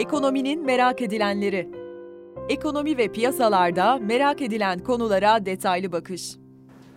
Ekonominin 0.00 0.66
merak 0.66 1.02
edilenleri. 1.02 1.68
Ekonomi 2.48 2.98
ve 2.98 3.08
piyasalarda 3.08 3.98
merak 3.98 4.42
edilen 4.42 4.78
konulara 4.78 5.46
detaylı 5.46 5.92
bakış. 5.92 6.36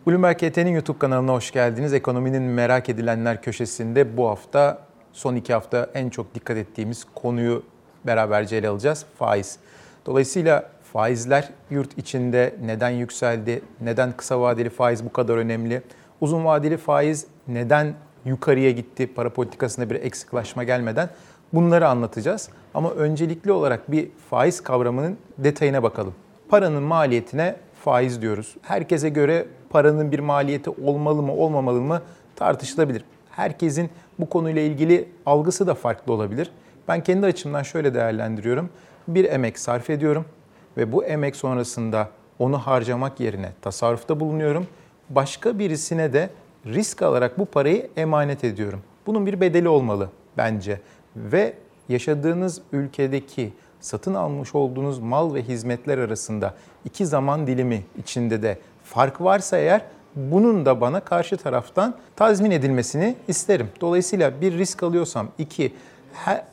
Bloomberg 0.07 0.43
ET'nin 0.43 0.71
YouTube 0.71 0.97
kanalına 0.97 1.33
hoş 1.33 1.51
geldiniz. 1.51 1.93
Ekonominin 1.93 2.41
merak 2.43 2.89
edilenler 2.89 3.41
köşesinde 3.41 4.17
bu 4.17 4.29
hafta 4.29 4.87
son 5.11 5.35
iki 5.35 5.53
hafta 5.53 5.89
en 5.93 6.09
çok 6.09 6.35
dikkat 6.35 6.57
ettiğimiz 6.57 7.05
konuyu 7.15 7.63
beraberce 8.05 8.55
ele 8.55 8.67
alacağız. 8.67 9.05
Faiz. 9.19 9.57
Dolayısıyla 10.05 10.69
faizler 10.93 11.49
yurt 11.69 11.97
içinde 11.97 12.55
neden 12.65 12.89
yükseldi? 12.89 13.61
Neden 13.81 14.11
kısa 14.17 14.41
vadeli 14.41 14.69
faiz 14.69 15.05
bu 15.05 15.13
kadar 15.13 15.37
önemli? 15.37 15.81
Uzun 16.21 16.45
vadeli 16.45 16.77
faiz 16.77 17.27
neden 17.47 17.93
yukarıya 18.25 18.71
gitti? 18.71 19.13
Para 19.13 19.29
politikasında 19.29 19.89
bir 19.89 19.95
eksiklaşma 19.95 20.63
gelmeden 20.63 21.09
bunları 21.53 21.87
anlatacağız. 21.87 22.49
Ama 22.73 22.91
öncelikli 22.91 23.51
olarak 23.51 23.91
bir 23.91 24.09
faiz 24.29 24.61
kavramının 24.61 25.17
detayına 25.37 25.83
bakalım. 25.83 26.13
Paranın 26.49 26.83
maliyetine 26.83 27.55
faiz 27.83 28.21
diyoruz. 28.21 28.55
Herkese 28.61 29.09
göre 29.09 29.45
paranın 29.69 30.11
bir 30.11 30.19
maliyeti 30.19 30.69
olmalı 30.69 31.21
mı 31.21 31.33
olmamalı 31.33 31.81
mı 31.81 32.01
tartışılabilir. 32.35 33.03
Herkesin 33.31 33.89
bu 34.19 34.29
konuyla 34.29 34.61
ilgili 34.61 35.09
algısı 35.25 35.67
da 35.67 35.75
farklı 35.75 36.13
olabilir. 36.13 36.51
Ben 36.87 37.03
kendi 37.03 37.25
açımdan 37.25 37.63
şöyle 37.63 37.93
değerlendiriyorum. 37.93 38.69
Bir 39.07 39.25
emek 39.25 39.59
sarf 39.59 39.89
ediyorum 39.89 40.25
ve 40.77 40.91
bu 40.91 41.05
emek 41.05 41.35
sonrasında 41.35 42.09
onu 42.39 42.57
harcamak 42.57 43.19
yerine 43.19 43.49
tasarrufta 43.61 44.19
bulunuyorum. 44.19 44.67
Başka 45.09 45.59
birisine 45.59 46.13
de 46.13 46.29
risk 46.65 47.01
alarak 47.01 47.39
bu 47.39 47.45
parayı 47.45 47.89
emanet 47.97 48.43
ediyorum. 48.43 48.81
Bunun 49.05 49.25
bir 49.25 49.41
bedeli 49.41 49.69
olmalı 49.69 50.09
bence. 50.37 50.79
Ve 51.15 51.53
yaşadığınız 51.89 52.61
ülkedeki 52.71 53.53
satın 53.79 54.13
almış 54.13 54.55
olduğunuz 54.55 54.99
mal 54.99 55.33
ve 55.33 55.41
hizmetler 55.41 55.97
arasında 55.97 56.53
iki 56.85 57.05
zaman 57.05 57.47
dilimi 57.47 57.83
içinde 57.97 58.41
de 58.41 58.57
fark 58.83 59.21
varsa 59.21 59.57
eğer 59.57 59.81
bunun 60.15 60.65
da 60.65 60.81
bana 60.81 60.99
karşı 60.99 61.37
taraftan 61.37 61.95
tazmin 62.15 62.51
edilmesini 62.51 63.15
isterim. 63.27 63.67
Dolayısıyla 63.81 64.41
bir 64.41 64.57
risk 64.57 64.83
alıyorsam 64.83 65.27
iki, 65.37 65.73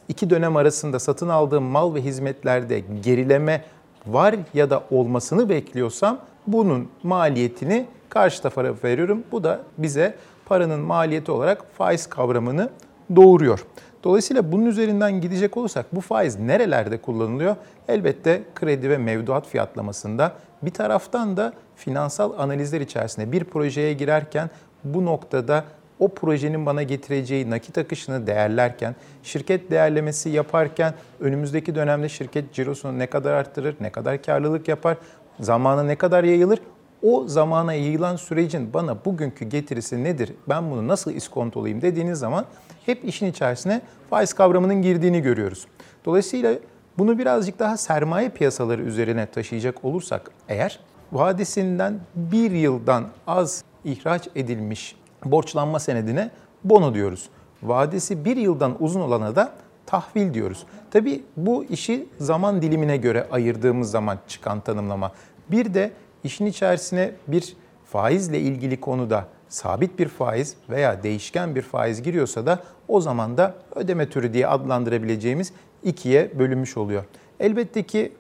iki 0.09 0.31
dönem 0.31 0.57
arasında 0.57 0.99
satın 0.99 1.29
aldığım 1.29 1.65
mal 1.65 1.95
ve 1.95 2.03
hizmetlerde 2.03 2.83
gerileme 3.05 3.65
var 4.07 4.35
ya 4.55 4.71
da 4.71 4.83
olmasını 4.91 5.49
bekliyorsam 5.49 6.19
bunun 6.47 6.89
maliyetini 7.03 7.87
karşı 8.09 8.43
tarafa 8.43 8.89
veriyorum. 8.89 9.23
Bu 9.33 9.45
da 9.45 9.61
bize 9.79 10.15
paranın 10.47 10.81
maliyeti 10.81 11.33
olarak 11.33 11.65
faiz 11.75 12.07
kavramını 12.07 12.71
doğuruyor. 13.17 13.67
Dolayısıyla 14.05 14.53
bunun 14.53 14.67
üzerinden 14.67 15.21
gidecek 15.21 15.57
olursak 15.57 15.87
bu 15.95 16.01
faiz 16.01 16.39
nerelerde 16.39 16.99
kullanılıyor? 16.99 17.57
Elbette 17.89 18.43
kredi 18.55 18.91
ve 18.91 18.99
mevduat 18.99 19.47
fiyatlamasında 19.47 20.33
bir 20.63 20.71
taraftan 20.71 21.37
da 21.37 21.53
finansal 21.77 22.39
analizler 22.39 22.81
içerisinde 22.81 23.33
bir 23.33 23.45
projeye 23.45 23.93
girerken 23.93 24.51
bu 24.85 25.05
noktada 25.05 25.65
o 25.99 26.09
projenin 26.09 26.67
bana 26.67 26.83
getireceği 26.83 27.51
nakit 27.51 27.79
akışını 27.79 28.27
değerlerken, 28.27 28.97
şirket 29.23 29.71
değerlemesi 29.71 30.29
yaparken 30.29 30.95
önümüzdeki 31.21 31.75
dönemde 31.75 32.09
şirket 32.09 32.53
cirosunu 32.53 32.99
ne 32.99 33.07
kadar 33.07 33.33
arttırır, 33.33 33.77
ne 33.81 33.91
kadar 33.91 34.23
karlılık 34.23 34.69
yapar, 34.69 34.97
zamanı 35.41 35.89
ne 35.89 35.97
kadar 35.97 36.25
yayılır, 36.25 36.59
o 37.03 37.29
zamana 37.29 37.73
yayılan 37.73 38.17
sürecin 38.17 38.75
bana 38.75 39.05
bugünkü 39.05 39.45
getirisi 39.45 40.05
nedir, 40.05 40.33
ben 40.49 40.71
bunu 40.71 40.89
nasıl 40.89 41.13
iskontolayayım 41.13 41.83
dediğiniz 41.83 42.19
zaman 42.19 42.45
hep 42.87 43.05
işin 43.05 43.27
içerisine 43.27 43.83
faiz 44.11 44.33
kavramının 44.33 44.83
girdiğini 44.83 45.23
görüyoruz. 45.23 45.67
Dolayısıyla 46.05 46.55
bunu 46.99 47.19
birazcık 47.19 47.59
daha 47.59 47.77
sermaye 47.77 48.29
piyasaları 48.29 48.83
üzerine 48.83 49.27
taşıyacak 49.27 49.85
olursak 49.85 50.31
eğer 50.49 50.81
vadesinden 51.13 52.01
bir 52.15 52.51
yıldan 52.51 53.05
az 53.27 53.65
ihraç 53.85 54.29
edilmiş 54.37 54.97
borçlanma 55.25 55.79
senedine 55.79 56.31
bono 56.65 56.95
diyoruz. 56.95 57.29
Vadesi 57.63 58.25
bir 58.25 58.37
yıldan 58.37 58.77
uzun 58.83 59.01
olana 59.01 59.37
da 59.37 59.53
tahvil 59.87 60.35
diyoruz. 60.35 60.67
Tabi 60.91 61.23
bu 61.37 61.65
işi 61.65 62.09
zaman 62.19 62.63
dilimine 62.63 62.97
göre 62.97 63.27
ayırdığımız 63.31 63.91
zaman 63.91 64.19
çıkan 64.29 64.61
tanımlama. 64.61 65.13
Bir 65.51 65.75
de 65.75 65.93
işin 66.25 66.47
içerisine 66.47 67.13
bir 67.29 67.57
faizle 67.85 68.41
ilgili 68.41 68.81
konuda 68.81 69.27
sabit 69.49 69.99
bir 69.99 70.09
faiz 70.09 70.57
veya 70.71 71.03
değişken 71.03 71.55
bir 71.55 71.63
faiz 71.63 72.03
giriyorsa 72.03 72.47
da 72.47 72.63
o 72.89 73.01
zaman 73.01 73.37
da 73.37 73.55
ödeme 73.75 74.09
türü 74.09 74.33
diye 74.33 74.47
adlandırabileceğimiz 74.47 75.53
ikiye 75.83 76.39
bölünmüş 76.39 76.77
oluyor. 76.77 77.05
Elbette 77.41 77.83
ki 77.83 78.13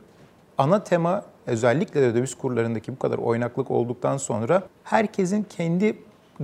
ana 0.58 0.84
tema 0.84 1.24
özellikle 1.46 2.02
de 2.02 2.14
döviz 2.14 2.34
kurlarındaki 2.34 2.92
bu 2.92 2.98
kadar 2.98 3.18
oynaklık 3.18 3.70
olduktan 3.70 4.16
sonra 4.16 4.62
herkesin 4.84 5.46
kendi 5.56 5.98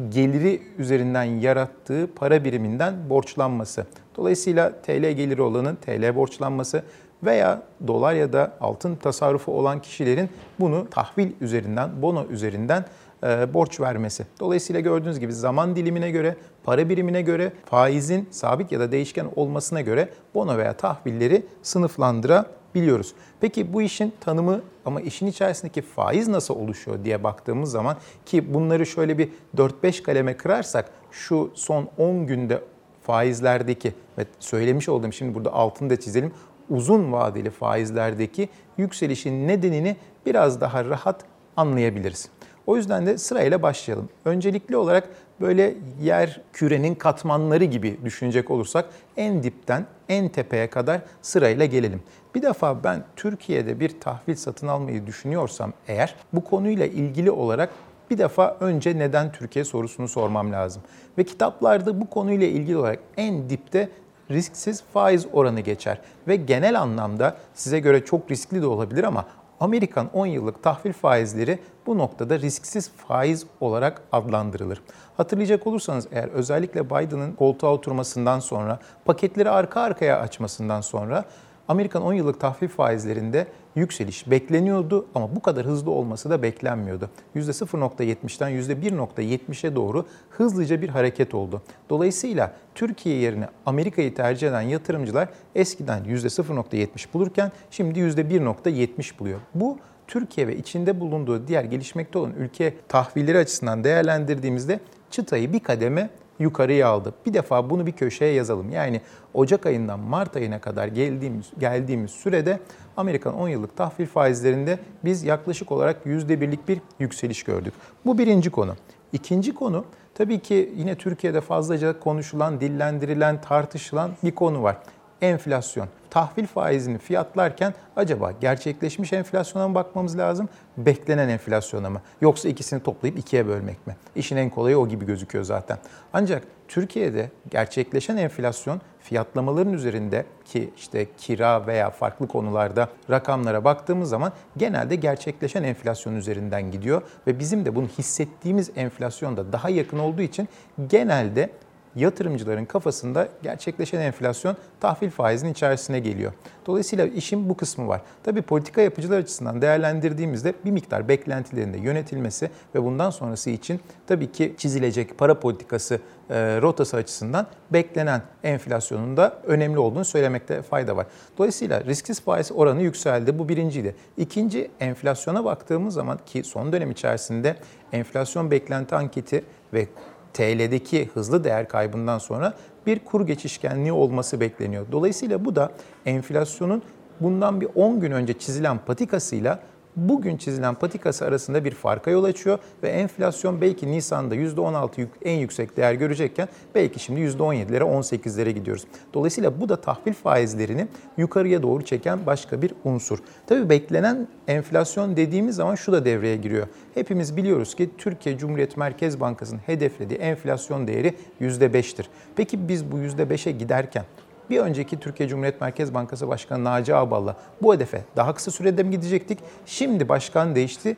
geliri 0.08 0.62
üzerinden 0.78 1.24
yarattığı 1.24 2.08
para 2.16 2.44
biriminden 2.44 3.10
borçlanması. 3.10 3.86
Dolayısıyla 4.16 4.72
TL 4.82 5.12
geliri 5.12 5.42
olanın 5.42 5.76
TL 5.76 6.16
borçlanması 6.16 6.82
veya 7.24 7.62
dolar 7.86 8.14
ya 8.14 8.32
da 8.32 8.56
altın 8.60 8.96
tasarrufu 8.96 9.52
olan 9.52 9.82
kişilerin 9.82 10.30
bunu 10.60 10.90
tahvil 10.90 11.30
üzerinden, 11.40 12.02
bono 12.02 12.26
üzerinden 12.30 12.84
e, 13.24 13.54
borç 13.54 13.80
vermesi. 13.80 14.26
Dolayısıyla 14.40 14.80
gördüğünüz 14.80 15.20
gibi 15.20 15.32
zaman 15.32 15.76
dilimine 15.76 16.10
göre, 16.10 16.36
para 16.64 16.88
birimine 16.88 17.22
göre, 17.22 17.52
faizin 17.64 18.28
sabit 18.30 18.72
ya 18.72 18.80
da 18.80 18.92
değişken 18.92 19.26
olmasına 19.36 19.80
göre 19.80 20.08
bono 20.34 20.58
veya 20.58 20.72
tahvilleri 20.72 21.46
sınıflandırabiliyoruz. 21.62 23.14
Peki 23.40 23.72
bu 23.72 23.82
işin 23.82 24.14
tanımı 24.20 24.60
ama 24.84 25.00
işin 25.00 25.26
içerisindeki 25.26 25.82
faiz 25.82 26.28
nasıl 26.28 26.54
oluşuyor 26.54 27.04
diye 27.04 27.24
baktığımız 27.24 27.70
zaman 27.70 27.96
ki 28.26 28.54
bunları 28.54 28.86
şöyle 28.86 29.18
bir 29.18 29.28
4-5 29.56 30.02
kaleme 30.02 30.36
kırarsak 30.36 30.90
şu 31.10 31.50
son 31.54 31.88
10 31.98 32.26
günde 32.26 32.60
faizlerdeki 33.02 33.94
ve 34.18 34.26
söylemiş 34.40 34.88
olduğum 34.88 35.12
şimdi 35.12 35.34
burada 35.34 35.52
altını 35.52 35.90
da 35.90 36.00
çizelim 36.00 36.32
uzun 36.70 37.12
vadeli 37.12 37.50
faizlerdeki 37.50 38.48
yükselişin 38.78 39.48
nedenini 39.48 39.96
biraz 40.26 40.60
daha 40.60 40.84
rahat 40.84 41.24
anlayabiliriz. 41.56 42.28
O 42.66 42.76
yüzden 42.76 43.06
de 43.06 43.18
sırayla 43.18 43.62
başlayalım. 43.62 44.08
Öncelikli 44.24 44.76
olarak 44.76 45.08
böyle 45.40 45.74
yer 46.02 46.40
kürenin 46.52 46.94
katmanları 46.94 47.64
gibi 47.64 47.96
düşünecek 48.04 48.50
olursak 48.50 48.84
en 49.16 49.42
dipten 49.42 49.86
en 50.08 50.28
tepeye 50.28 50.70
kadar 50.70 51.00
sırayla 51.22 51.66
gelelim. 51.66 52.02
Bir 52.34 52.42
defa 52.42 52.84
ben 52.84 53.04
Türkiye'de 53.16 53.80
bir 53.80 54.00
tahvil 54.00 54.34
satın 54.34 54.66
almayı 54.66 55.06
düşünüyorsam 55.06 55.72
eğer 55.88 56.14
bu 56.32 56.44
konuyla 56.44 56.86
ilgili 56.86 57.30
olarak 57.30 57.70
bir 58.10 58.18
defa 58.18 58.56
önce 58.60 58.98
neden 58.98 59.32
Türkiye 59.32 59.64
sorusunu 59.64 60.08
sormam 60.08 60.52
lazım. 60.52 60.82
Ve 61.18 61.24
kitaplarda 61.24 62.00
bu 62.00 62.10
konuyla 62.10 62.46
ilgili 62.46 62.76
olarak 62.76 62.98
en 63.16 63.50
dipte 63.50 63.88
risksiz 64.30 64.82
faiz 64.92 65.26
oranı 65.32 65.60
geçer. 65.60 65.98
Ve 66.28 66.36
genel 66.36 66.80
anlamda 66.80 67.36
size 67.54 67.80
göre 67.80 68.04
çok 68.04 68.30
riskli 68.30 68.62
de 68.62 68.66
olabilir 68.66 69.04
ama 69.04 69.24
Amerikan 69.60 70.10
10 70.12 70.26
yıllık 70.26 70.62
tahvil 70.62 70.92
faizleri 70.92 71.58
bu 71.86 71.98
noktada 71.98 72.38
risksiz 72.38 72.90
faiz 72.90 73.46
olarak 73.60 74.02
adlandırılır. 74.12 74.82
Hatırlayacak 75.16 75.66
olursanız 75.66 76.08
eğer 76.12 76.28
özellikle 76.28 76.90
Biden'ın 76.90 77.32
koltuğa 77.32 77.72
oturmasından 77.72 78.40
sonra 78.40 78.78
paketleri 79.04 79.50
arka 79.50 79.80
arkaya 79.80 80.20
açmasından 80.20 80.80
sonra 80.80 81.24
Amerikan 81.68 82.02
10 82.02 82.12
yıllık 82.12 82.40
tahvil 82.40 82.68
faizlerinde 82.68 83.46
yükseliş 83.76 84.30
bekleniyordu 84.30 85.06
ama 85.14 85.36
bu 85.36 85.42
kadar 85.42 85.66
hızlı 85.66 85.90
olması 85.90 86.30
da 86.30 86.42
beklenmiyordu. 86.42 87.10
%0.70'den 87.36 88.50
%1.70'e 88.50 89.76
doğru 89.76 90.06
hızlıca 90.30 90.82
bir 90.82 90.88
hareket 90.88 91.34
oldu. 91.34 91.62
Dolayısıyla 91.90 92.52
Türkiye 92.74 93.16
yerine 93.16 93.48
Amerika'yı 93.66 94.14
tercih 94.14 94.48
eden 94.48 94.60
yatırımcılar 94.60 95.28
eskiden 95.54 96.04
%0.70 96.04 97.12
bulurken 97.14 97.52
şimdi 97.70 98.00
%1.70 98.00 99.18
buluyor. 99.18 99.40
Bu 99.54 99.78
Türkiye 100.06 100.48
ve 100.48 100.56
içinde 100.56 101.00
bulunduğu 101.00 101.48
diğer 101.48 101.64
gelişmekte 101.64 102.18
olan 102.18 102.32
ülke 102.32 102.74
tahvilleri 102.88 103.38
açısından 103.38 103.84
değerlendirdiğimizde 103.84 104.80
çıtayı 105.10 105.52
bir 105.52 105.60
kademe 105.60 106.10
yukarıya 106.38 106.88
aldı. 106.88 107.14
Bir 107.26 107.34
defa 107.34 107.70
bunu 107.70 107.86
bir 107.86 107.92
köşeye 107.92 108.32
yazalım. 108.32 108.70
Yani 108.70 109.00
Ocak 109.34 109.66
ayından 109.66 110.00
Mart 110.00 110.36
ayına 110.36 110.60
kadar 110.60 110.88
geldiğimiz, 110.88 111.46
geldiğimiz 111.58 112.10
sürede 112.10 112.60
Amerikan 112.96 113.34
10 113.34 113.48
yıllık 113.48 113.76
tahvil 113.76 114.06
faizlerinde 114.06 114.78
biz 115.04 115.24
yaklaşık 115.24 115.72
olarak 115.72 116.06
%1'lik 116.06 116.68
bir 116.68 116.80
yükseliş 116.98 117.42
gördük. 117.42 117.74
Bu 118.06 118.18
birinci 118.18 118.50
konu. 118.50 118.74
İkinci 119.12 119.54
konu 119.54 119.84
tabii 120.14 120.38
ki 120.38 120.72
yine 120.76 120.94
Türkiye'de 120.94 121.40
fazlaca 121.40 122.00
konuşulan, 122.00 122.60
dillendirilen, 122.60 123.40
tartışılan 123.40 124.10
bir 124.24 124.34
konu 124.34 124.62
var. 124.62 124.76
Enflasyon. 125.20 125.88
Tahvil 126.10 126.46
faizini 126.46 126.98
fiyatlarken 126.98 127.74
acaba 127.96 128.32
gerçekleşmiş 128.40 129.12
enflasyona 129.12 129.68
mı 129.68 129.74
bakmamız 129.74 130.18
lazım, 130.18 130.48
beklenen 130.78 131.28
enflasyona 131.28 131.90
mı? 131.90 132.00
Yoksa 132.20 132.48
ikisini 132.48 132.82
toplayıp 132.82 133.18
ikiye 133.18 133.46
bölmek 133.46 133.86
mi? 133.86 133.96
İşin 134.14 134.36
en 134.36 134.50
kolayı 134.50 134.78
o 134.78 134.88
gibi 134.88 135.06
gözüküyor 135.06 135.44
zaten. 135.44 135.78
Ancak 136.12 136.42
Türkiye'de 136.68 137.30
gerçekleşen 137.50 138.16
enflasyon 138.16 138.80
fiyatlamaların 139.00 139.72
üzerinde 139.72 140.24
ki 140.44 140.70
işte 140.76 141.06
kira 141.18 141.66
veya 141.66 141.90
farklı 141.90 142.28
konularda 142.28 142.88
rakamlara 143.10 143.64
baktığımız 143.64 144.08
zaman 144.08 144.32
genelde 144.56 144.96
gerçekleşen 144.96 145.62
enflasyon 145.62 146.16
üzerinden 146.16 146.70
gidiyor 146.70 147.02
ve 147.26 147.38
bizim 147.38 147.64
de 147.64 147.74
bunu 147.74 147.86
hissettiğimiz 147.86 148.70
enflasyonda 148.76 149.52
daha 149.52 149.68
yakın 149.68 149.98
olduğu 149.98 150.22
için 150.22 150.48
genelde 150.88 151.50
yatırımcıların 151.96 152.64
kafasında 152.64 153.28
gerçekleşen 153.42 154.00
enflasyon 154.00 154.56
tahvil 154.80 155.10
faizinin 155.10 155.52
içerisine 155.52 156.00
geliyor. 156.00 156.32
Dolayısıyla 156.66 157.06
işin 157.06 157.48
bu 157.48 157.56
kısmı 157.56 157.88
var. 157.88 158.00
Tabii 158.24 158.42
politika 158.42 158.80
yapıcılar 158.80 159.18
açısından 159.18 159.62
değerlendirdiğimizde 159.62 160.54
bir 160.64 160.70
miktar 160.70 161.08
beklentilerinde 161.08 161.78
yönetilmesi 161.78 162.50
ve 162.74 162.84
bundan 162.84 163.10
sonrası 163.10 163.50
için 163.50 163.80
tabii 164.06 164.32
ki 164.32 164.54
çizilecek 164.58 165.18
para 165.18 165.40
politikası 165.40 166.00
e, 166.30 166.62
rotası 166.62 166.96
açısından 166.96 167.46
beklenen 167.70 168.22
enflasyonun 168.42 169.16
da 169.16 169.38
önemli 169.46 169.78
olduğunu 169.78 170.04
söylemekte 170.04 170.62
fayda 170.62 170.96
var. 170.96 171.06
Dolayısıyla 171.38 171.84
risksiz 171.84 172.20
faiz 172.20 172.52
oranı 172.52 172.82
yükseldi. 172.82 173.38
Bu 173.38 173.48
birinciydi. 173.48 173.94
İkinci 174.16 174.70
enflasyona 174.80 175.44
baktığımız 175.44 175.94
zaman 175.94 176.18
ki 176.26 176.44
son 176.44 176.72
dönem 176.72 176.90
içerisinde 176.90 177.56
enflasyon 177.92 178.50
beklenti 178.50 178.94
anketi 178.94 179.44
ve 179.72 179.86
TL'deki 180.36 181.10
hızlı 181.14 181.44
değer 181.44 181.68
kaybından 181.68 182.18
sonra 182.18 182.54
bir 182.86 182.98
kur 182.98 183.26
geçişkenliği 183.26 183.92
olması 183.92 184.40
bekleniyor. 184.40 184.86
Dolayısıyla 184.92 185.44
bu 185.44 185.56
da 185.56 185.72
enflasyonun 186.06 186.82
bundan 187.20 187.60
bir 187.60 187.68
10 187.74 188.00
gün 188.00 188.10
önce 188.10 188.32
çizilen 188.32 188.78
patikasıyla 188.78 189.60
bugün 189.96 190.36
çizilen 190.36 190.74
patikası 190.74 191.24
arasında 191.24 191.64
bir 191.64 191.70
farka 191.70 192.10
yol 192.10 192.24
açıyor 192.24 192.58
ve 192.82 192.88
enflasyon 192.88 193.60
belki 193.60 193.90
Nisan'da 193.90 194.36
%16 194.36 195.06
en 195.24 195.38
yüksek 195.38 195.76
değer 195.76 195.94
görecekken 195.94 196.48
belki 196.74 197.00
şimdi 197.00 197.20
%17'lere 197.20 197.82
18'lere 197.82 198.50
gidiyoruz. 198.50 198.84
Dolayısıyla 199.14 199.60
bu 199.60 199.68
da 199.68 199.80
tahvil 199.80 200.12
faizlerini 200.12 200.88
yukarıya 201.16 201.62
doğru 201.62 201.84
çeken 201.84 202.26
başka 202.26 202.62
bir 202.62 202.72
unsur. 202.84 203.18
Tabii 203.46 203.68
beklenen 203.68 204.28
enflasyon 204.48 205.16
dediğimiz 205.16 205.56
zaman 205.56 205.74
şu 205.74 205.92
da 205.92 206.04
devreye 206.04 206.36
giriyor. 206.36 206.66
Hepimiz 206.94 207.36
biliyoruz 207.36 207.74
ki 207.74 207.90
Türkiye 207.98 208.38
Cumhuriyet 208.38 208.76
Merkez 208.76 209.20
Bankası'nın 209.20 209.60
hedeflediği 209.66 210.18
enflasyon 210.18 210.86
değeri 210.86 211.14
%5'tir. 211.40 212.04
Peki 212.36 212.68
biz 212.68 212.92
bu 212.92 212.98
%5'e 212.98 213.52
giderken 213.52 214.04
bir 214.50 214.60
önceki 214.60 215.00
Türkiye 215.00 215.28
Cumhuriyet 215.28 215.60
Merkez 215.60 215.94
Bankası 215.94 216.28
Başkanı 216.28 216.64
Naci 216.64 216.94
Ağbal'la 216.94 217.36
bu 217.62 217.74
hedefe 217.74 218.04
daha 218.16 218.34
kısa 218.34 218.50
sürede 218.50 218.82
mi 218.82 218.90
gidecektik? 218.90 219.38
Şimdi 219.66 220.08
başkan 220.08 220.54
değişti. 220.54 220.96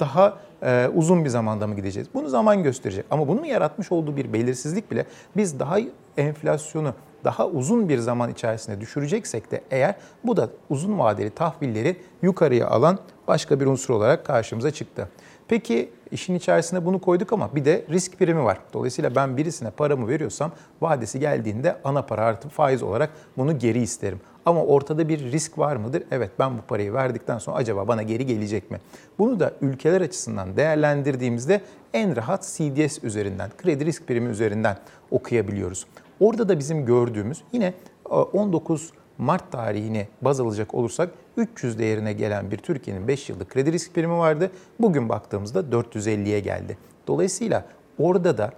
Daha 0.00 0.38
e, 0.62 0.88
uzun 0.94 1.24
bir 1.24 1.30
zamanda 1.30 1.66
mı 1.66 1.76
gideceğiz? 1.76 2.08
Bunu 2.14 2.28
zaman 2.28 2.62
gösterecek. 2.62 3.04
Ama 3.10 3.28
bunun 3.28 3.44
yaratmış 3.44 3.92
olduğu 3.92 4.16
bir 4.16 4.32
belirsizlik 4.32 4.90
bile 4.90 5.06
biz 5.36 5.60
daha 5.60 5.78
enflasyonu 6.16 6.94
daha 7.24 7.46
uzun 7.46 7.88
bir 7.88 7.98
zaman 7.98 8.30
içerisinde 8.30 8.80
düşüreceksek 8.80 9.50
de 9.50 9.62
eğer 9.70 9.94
bu 10.24 10.36
da 10.36 10.48
uzun 10.70 10.98
vadeli 10.98 11.30
tahvilleri 11.30 11.96
yukarıya 12.22 12.68
alan 12.68 12.98
başka 13.28 13.60
bir 13.60 13.66
unsur 13.66 13.94
olarak 13.94 14.26
karşımıza 14.26 14.70
çıktı. 14.70 15.08
Peki 15.48 15.90
işin 16.10 16.34
içerisine 16.34 16.84
bunu 16.84 17.00
koyduk 17.00 17.32
ama 17.32 17.54
bir 17.54 17.64
de 17.64 17.84
risk 17.90 18.18
primi 18.18 18.44
var. 18.44 18.58
Dolayısıyla 18.72 19.14
ben 19.14 19.36
birisine 19.36 19.70
paramı 19.70 20.08
veriyorsam 20.08 20.52
vadesi 20.80 21.20
geldiğinde 21.20 21.76
ana 21.84 22.02
para 22.02 22.24
artı 22.24 22.48
faiz 22.48 22.82
olarak 22.82 23.10
bunu 23.36 23.58
geri 23.58 23.78
isterim. 23.78 24.20
Ama 24.46 24.64
ortada 24.64 25.08
bir 25.08 25.32
risk 25.32 25.58
var 25.58 25.76
mıdır? 25.76 26.02
Evet 26.10 26.30
ben 26.38 26.58
bu 26.58 26.62
parayı 26.62 26.92
verdikten 26.92 27.38
sonra 27.38 27.56
acaba 27.56 27.88
bana 27.88 28.02
geri 28.02 28.26
gelecek 28.26 28.70
mi? 28.70 28.78
Bunu 29.18 29.40
da 29.40 29.52
ülkeler 29.60 30.00
açısından 30.00 30.56
değerlendirdiğimizde 30.56 31.60
en 31.92 32.16
rahat 32.16 32.42
CDS 32.42 33.04
üzerinden, 33.04 33.50
kredi 33.58 33.86
risk 33.86 34.06
primi 34.06 34.28
üzerinden 34.28 34.76
okuyabiliyoruz. 35.10 35.86
Orada 36.20 36.48
da 36.48 36.58
bizim 36.58 36.86
gördüğümüz 36.86 37.42
yine 37.52 37.74
19 38.10 38.92
Mart 39.18 39.52
tarihini 39.52 40.08
baz 40.22 40.40
alacak 40.40 40.74
olursak 40.74 41.10
300 41.36 41.78
değerine 41.78 42.12
gelen 42.12 42.50
bir 42.50 42.56
Türkiye'nin 42.56 43.08
5 43.08 43.28
yıllık 43.28 43.50
kredi 43.50 43.72
risk 43.72 43.94
primi 43.94 44.18
vardı. 44.18 44.50
Bugün 44.80 45.08
baktığımızda 45.08 45.60
450'ye 45.60 46.40
geldi. 46.40 46.78
Dolayısıyla 47.06 47.64
orada 47.98 48.38
da 48.38 48.52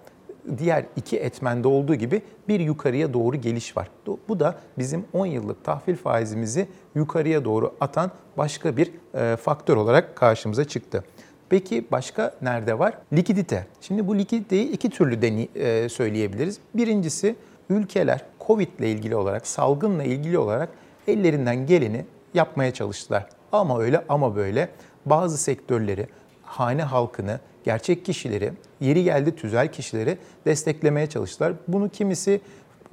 diğer 0.58 0.84
iki 0.96 1.18
etmende 1.18 1.68
olduğu 1.68 1.94
gibi 1.94 2.22
bir 2.48 2.60
yukarıya 2.60 3.14
doğru 3.14 3.36
geliş 3.36 3.76
var. 3.76 3.90
Bu 4.28 4.40
da 4.40 4.58
bizim 4.78 5.04
10 5.12 5.26
yıllık 5.26 5.64
tahvil 5.64 5.96
faizimizi 5.96 6.68
yukarıya 6.94 7.44
doğru 7.44 7.74
atan 7.80 8.10
başka 8.38 8.76
bir 8.76 8.92
e, 9.14 9.36
faktör 9.36 9.76
olarak 9.76 10.16
karşımıza 10.16 10.64
çıktı. 10.64 11.04
Peki 11.48 11.84
başka 11.92 12.34
nerede 12.42 12.78
var? 12.78 12.94
Likidite. 13.12 13.66
Şimdi 13.80 14.06
bu 14.06 14.18
likiditeyi 14.18 14.70
iki 14.70 14.90
türlü 14.90 15.48
e, 15.54 15.88
söyleyebiliriz. 15.88 16.58
Birincisi 16.74 17.36
ülkeler 17.70 18.24
Covid 18.46 18.68
ile 18.78 18.90
ilgili 18.90 19.16
olarak, 19.16 19.46
salgınla 19.46 20.04
ilgili 20.04 20.38
olarak 20.38 20.68
ellerinden 21.08 21.66
geleni 21.66 22.04
yapmaya 22.34 22.74
çalıştılar. 22.74 23.26
Ama 23.52 23.80
öyle 23.80 24.04
ama 24.08 24.36
böyle 24.36 24.68
bazı 25.06 25.38
sektörleri, 25.38 26.06
hane 26.42 26.82
halkını, 26.82 27.40
gerçek 27.64 28.04
kişileri, 28.04 28.52
yeri 28.80 29.04
geldi 29.04 29.36
tüzel 29.36 29.72
kişileri 29.72 30.18
desteklemeye 30.46 31.06
çalıştılar. 31.06 31.52
Bunu 31.68 31.88
kimisi 31.88 32.40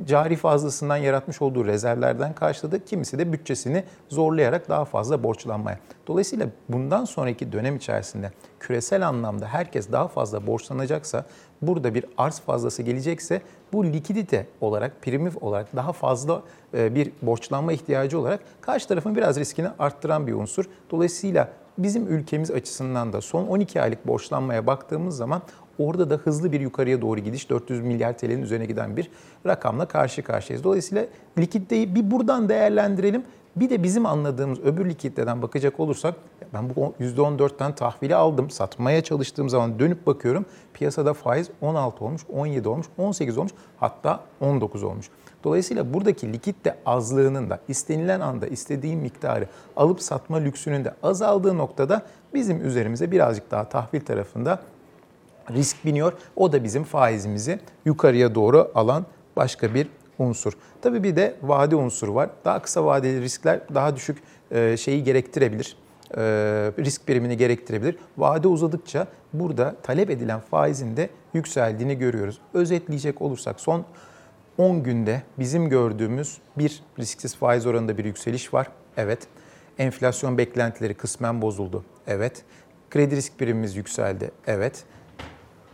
cari 0.05 0.35
fazlasından 0.35 0.97
yaratmış 0.97 1.41
olduğu 1.41 1.65
rezervlerden 1.65 2.33
karşıladı. 2.33 2.85
Kimisi 2.85 3.19
de 3.19 3.33
bütçesini 3.33 3.83
zorlayarak 4.09 4.69
daha 4.69 4.85
fazla 4.85 5.23
borçlanmaya. 5.23 5.79
Dolayısıyla 6.07 6.47
bundan 6.69 7.05
sonraki 7.05 7.51
dönem 7.51 7.75
içerisinde 7.75 8.31
küresel 8.59 9.07
anlamda 9.07 9.47
herkes 9.47 9.91
daha 9.91 10.07
fazla 10.07 10.47
borçlanacaksa, 10.47 11.25
burada 11.61 11.93
bir 11.95 12.05
arz 12.17 12.39
fazlası 12.39 12.83
gelecekse 12.83 13.41
bu 13.73 13.85
likidite 13.85 14.47
olarak, 14.61 15.01
primitif 15.01 15.43
olarak 15.43 15.75
daha 15.75 15.93
fazla 15.93 16.41
e, 16.73 16.95
bir 16.95 17.11
borçlanma 17.21 17.73
ihtiyacı 17.73 18.19
olarak 18.19 18.39
karşı 18.61 18.87
tarafın 18.87 19.15
biraz 19.15 19.39
riskini 19.39 19.67
arttıran 19.79 20.27
bir 20.27 20.33
unsur. 20.33 20.65
Dolayısıyla 20.91 21.49
bizim 21.77 22.07
ülkemiz 22.07 22.51
açısından 22.51 23.13
da 23.13 23.21
son 23.21 23.47
12 23.47 23.81
aylık 23.81 24.07
borçlanmaya 24.07 24.67
baktığımız 24.67 25.17
zaman 25.17 25.41
orada 25.79 26.09
da 26.09 26.15
hızlı 26.15 26.51
bir 26.51 26.61
yukarıya 26.61 27.01
doğru 27.01 27.19
gidiş 27.19 27.49
400 27.49 27.81
milyar 27.81 28.17
TL'nin 28.17 28.41
üzerine 28.41 28.65
giden 28.65 28.97
bir 28.97 29.09
rakamla 29.45 29.85
karşı 29.85 30.23
karşıyayız. 30.23 30.63
Dolayısıyla 30.63 31.05
likiditeyi 31.37 31.95
bir 31.95 32.11
buradan 32.11 32.49
değerlendirelim. 32.49 33.23
Bir 33.55 33.69
de 33.69 33.83
bizim 33.83 34.05
anladığımız 34.05 34.59
öbür 34.59 34.89
likiditeden 34.89 35.41
bakacak 35.41 35.79
olursak 35.79 36.15
ben 36.53 36.69
bu 36.75 36.93
%14'ten 36.99 37.75
tahvili 37.75 38.15
aldım. 38.15 38.49
Satmaya 38.49 39.03
çalıştığım 39.03 39.49
zaman 39.49 39.79
dönüp 39.79 40.07
bakıyorum. 40.07 40.45
Piyasada 40.73 41.13
faiz 41.13 41.49
16 41.61 42.05
olmuş, 42.05 42.21
17 42.33 42.69
olmuş, 42.69 42.87
18 42.97 43.37
olmuş 43.37 43.51
hatta 43.77 44.19
19 44.41 44.83
olmuş. 44.83 45.09
Dolayısıyla 45.43 45.93
buradaki 45.93 46.33
likitte 46.33 46.77
azlığının 46.85 47.49
da 47.49 47.59
istenilen 47.67 48.19
anda 48.19 48.47
istediğim 48.47 48.99
miktarı 48.99 49.47
alıp 49.75 50.01
satma 50.01 50.37
lüksünün 50.37 50.85
de 50.85 50.93
azaldığı 51.03 51.57
noktada 51.57 52.01
bizim 52.33 52.67
üzerimize 52.67 53.11
birazcık 53.11 53.51
daha 53.51 53.69
tahvil 53.69 54.01
tarafında 54.01 54.59
risk 55.51 55.85
biniyor. 55.85 56.13
O 56.35 56.51
da 56.51 56.63
bizim 56.63 56.83
faizimizi 56.83 57.59
yukarıya 57.85 58.35
doğru 58.35 58.71
alan 58.75 59.05
başka 59.35 59.73
bir 59.73 59.87
unsur. 60.19 60.53
Tabii 60.81 61.03
bir 61.03 61.15
de 61.15 61.35
vade 61.41 61.75
unsuru 61.75 62.15
var. 62.15 62.29
Daha 62.45 62.61
kısa 62.61 62.85
vadeli 62.85 63.21
riskler 63.21 63.59
daha 63.73 63.95
düşük 63.95 64.17
e, 64.51 64.77
şeyi 64.77 65.03
gerektirebilir. 65.03 65.77
E, 66.11 66.21
risk 66.79 67.07
birimini 67.07 67.37
gerektirebilir. 67.37 67.97
Vade 68.17 68.47
uzadıkça 68.47 69.07
burada 69.33 69.75
talep 69.83 70.09
edilen 70.09 70.39
faizin 70.39 70.97
de 70.97 71.09
yükseldiğini 71.33 71.97
görüyoruz. 71.97 72.39
Özetleyecek 72.53 73.21
olursak 73.21 73.59
son 73.59 73.85
10 74.57 74.83
günde 74.83 75.21
bizim 75.39 75.69
gördüğümüz 75.69 76.37
bir 76.57 76.83
risksiz 76.99 77.35
faiz 77.35 77.65
oranında 77.65 77.97
bir 77.97 78.05
yükseliş 78.05 78.53
var. 78.53 78.67
Evet. 78.97 79.27
Enflasyon 79.77 80.37
beklentileri 80.37 80.93
kısmen 80.93 81.41
bozuldu. 81.41 81.85
Evet. 82.07 82.43
Kredi 82.89 83.15
risk 83.15 83.39
birimimiz 83.39 83.75
yükseldi. 83.75 84.31
Evet. 84.47 84.83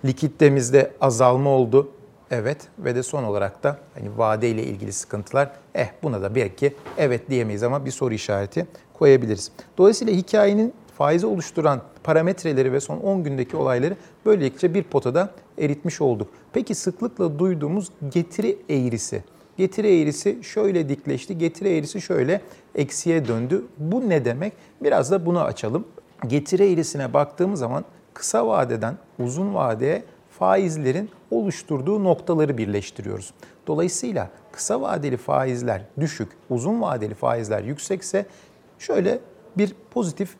Likiddemizde 0.05 0.91
azalma 1.01 1.49
oldu. 1.49 1.91
Evet 2.31 2.57
ve 2.79 2.95
de 2.95 3.03
son 3.03 3.23
olarak 3.23 3.63
da 3.63 3.77
hani 3.93 4.17
vade 4.17 4.49
ile 4.49 4.63
ilgili 4.63 4.93
sıkıntılar. 4.93 5.51
Eh 5.75 5.87
buna 6.03 6.21
da 6.21 6.35
belki 6.35 6.73
evet 6.97 7.29
diyemeyiz 7.29 7.63
ama 7.63 7.85
bir 7.85 7.91
soru 7.91 8.13
işareti 8.13 8.67
koyabiliriz. 8.93 9.51
Dolayısıyla 9.77 10.13
hikayenin 10.13 10.73
faizi 10.97 11.25
oluşturan 11.25 11.81
parametreleri 12.03 12.73
ve 12.73 12.79
son 12.79 12.97
10 12.97 13.23
gündeki 13.23 13.57
olayları 13.57 13.95
böylelikle 14.25 14.73
bir 14.73 14.83
potada 14.83 15.29
eritmiş 15.57 16.01
olduk. 16.01 16.29
Peki 16.53 16.75
sıklıkla 16.75 17.39
duyduğumuz 17.39 17.89
getiri 18.13 18.57
eğrisi. 18.69 19.23
Getiri 19.57 20.01
eğrisi 20.01 20.39
şöyle 20.43 20.89
dikleşti, 20.89 21.37
getiri 21.37 21.77
eğrisi 21.77 22.01
şöyle 22.01 22.41
eksiye 22.75 23.27
döndü. 23.27 23.65
Bu 23.77 24.09
ne 24.09 24.25
demek? 24.25 24.53
Biraz 24.81 25.11
da 25.11 25.25
bunu 25.25 25.41
açalım. 25.41 25.85
Getiri 26.27 26.73
eğrisine 26.73 27.13
baktığımız 27.13 27.59
zaman 27.59 27.85
kısa 28.13 28.47
vadeden 28.47 28.97
uzun 29.19 29.53
vadeye 29.53 30.03
faizlerin 30.39 31.09
oluşturduğu 31.31 32.03
noktaları 32.03 32.57
birleştiriyoruz. 32.57 33.33
Dolayısıyla 33.67 34.29
kısa 34.51 34.81
vadeli 34.81 35.17
faizler 35.17 35.81
düşük, 35.99 36.31
uzun 36.49 36.81
vadeli 36.81 37.13
faizler 37.13 37.63
yüksekse 37.63 38.25
şöyle 38.79 39.19
bir 39.57 39.75
pozitif 39.91 40.35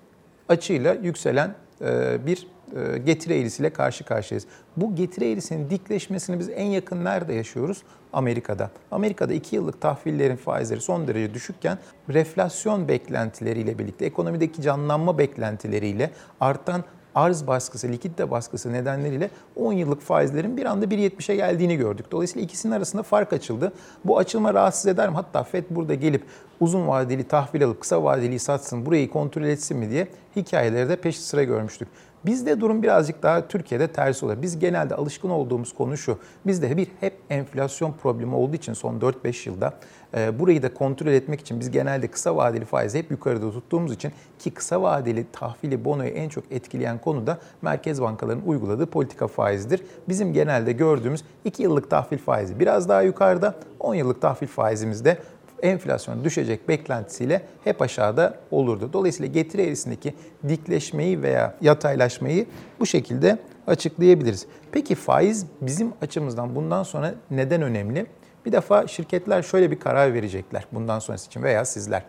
açıyla 0.50 0.94
yükselen 0.94 1.56
e, 1.82 2.18
bir 2.26 2.48
e, 2.76 2.98
getiri 2.98 3.34
eğrisiyle 3.34 3.70
karşı 3.70 4.04
karşıyayız. 4.04 4.48
Bu 4.78 4.96
getiri 4.96 5.32
eğrisinin 5.32 5.70
dikleşmesini 5.70 6.40
biz 6.40 6.50
en 6.50 6.66
yakın 6.66 7.06
nerede 7.06 7.34
yaşıyoruz? 7.34 7.84
Amerika'da. 8.14 8.70
Amerika'da 8.92 9.34
2 9.34 9.56
yıllık 9.56 9.82
tahvillerin 9.82 10.36
faizleri 10.36 10.82
son 10.82 11.08
derece 11.08 11.34
düşükken 11.34 11.78
reflasyon 12.10 12.88
beklentileriyle 12.88 13.80
birlikte 13.80 14.06
ekonomideki 14.06 14.62
canlanma 14.62 15.18
beklentileriyle 15.18 16.12
artan 16.40 16.84
arz 17.16 17.48
baskısı, 17.48 17.88
likidite 17.88 18.32
baskısı 18.32 18.74
nedenleriyle 18.74 19.30
10 19.56 19.74
yıllık 19.74 20.02
faizlerin 20.02 20.58
bir 20.58 20.66
anda 20.66 20.86
1.70'e 20.86 21.36
geldiğini 21.36 21.76
gördük. 21.76 22.06
Dolayısıyla 22.12 22.46
ikisinin 22.46 22.74
arasında 22.74 23.04
fark 23.04 23.34
açıldı. 23.34 23.74
Bu 24.06 24.18
açılma 24.18 24.54
rahatsız 24.54 24.88
eder 24.88 25.10
mi? 25.10 25.16
Hatta 25.16 25.44
FED 25.44 25.64
burada 25.70 25.94
gelip 25.94 26.24
uzun 26.60 26.88
vadeli 26.88 27.24
tahvil 27.24 27.66
alıp 27.66 27.82
kısa 27.82 28.04
vadeli 28.04 28.40
satsın, 28.40 28.86
burayı 28.86 29.10
kontrol 29.10 29.44
etsin 29.44 29.78
mi 29.78 29.90
diye 29.90 30.08
hikayeleri 30.36 30.90
de 30.90 30.96
peş 30.96 31.20
sıra 31.20 31.44
görmüştük. 31.44 31.88
Bizde 32.26 32.62
durum 32.62 32.84
birazcık 32.84 33.24
daha 33.24 33.48
Türkiye'de 33.48 33.88
ters 33.88 34.24
oluyor. 34.24 34.42
Biz 34.42 34.60
genelde 34.60 34.96
alışkın 34.96 35.30
olduğumuz 35.30 35.74
konu 35.74 35.98
şu. 35.98 36.18
Bizde 36.46 36.78
bir 36.78 36.88
hep 37.00 37.14
enflasyon 37.30 37.94
problemi 37.94 38.36
olduğu 38.36 38.56
için 38.56 38.74
son 38.74 39.00
4-5 39.00 39.50
yılda 39.50 39.74
e, 40.18 40.40
burayı 40.40 40.64
da 40.64 40.74
kontrol 40.74 41.12
etmek 41.12 41.42
için 41.42 41.60
biz 41.60 41.72
genelde 41.72 42.08
kısa 42.08 42.36
vadeli 42.36 42.66
faizi 42.66 43.00
hep 43.00 43.12
yukarıda 43.12 43.52
tuttuğumuz 43.52 43.94
için 43.94 44.12
ki 44.40 44.52
kısa 44.52 44.82
vadeli 44.82 45.26
tahvili 45.32 45.86
bonoyu 45.86 46.10
en 46.10 46.30
çok 46.30 46.44
etkileyen 46.52 47.02
konu 47.02 47.28
da 47.28 47.38
merkez 47.62 48.02
bankalarının 48.02 48.46
uyguladığı 48.46 48.86
politika 48.86 49.28
faizidir. 49.28 49.84
Bizim 50.08 50.34
genelde 50.34 50.72
gördüğümüz 50.72 51.24
2 51.46 51.64
yıllık 51.64 51.90
tahvil 51.90 52.18
faizi 52.18 52.60
biraz 52.60 52.90
daha 52.90 53.02
yukarıda, 53.02 53.56
10 53.80 53.96
yıllık 53.96 54.22
tahvil 54.22 54.48
faizimiz 54.48 55.06
de 55.06 55.18
enflasyon 55.64 56.24
düşecek 56.24 56.70
beklentisiyle 56.70 57.42
hep 57.64 57.82
aşağıda 57.82 58.38
olurdu. 58.52 58.90
Dolayısıyla 58.94 59.32
getiri 59.32 59.62
eğrisindeki 59.62 60.14
dikleşmeyi 60.48 61.22
veya 61.22 61.56
yataylaşmayı 61.62 62.46
bu 62.80 62.86
şekilde 62.86 63.38
açıklayabiliriz. 63.68 64.46
Peki 64.72 64.96
faiz 64.96 65.46
bizim 65.62 65.94
açımızdan 66.02 66.56
bundan 66.56 66.84
sonra 66.84 67.14
neden 67.32 67.62
önemli? 67.62 68.06
Bir 68.46 68.52
defa 68.52 68.88
şirketler 68.88 69.44
şöyle 69.44 69.72
bir 69.72 69.80
karar 69.80 70.14
verecekler 70.14 70.66
bundan 70.72 71.00
sonrası 71.00 71.28
için 71.28 71.44
veya 71.44 71.66
sizler. 71.66 72.04